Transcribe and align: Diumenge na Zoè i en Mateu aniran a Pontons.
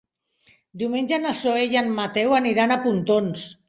Diumenge 0.83 1.21
na 1.27 1.35
Zoè 1.43 1.69
i 1.77 1.81
en 1.85 1.95
Mateu 2.01 2.37
aniran 2.43 2.79
a 2.79 2.83
Pontons. 2.89 3.51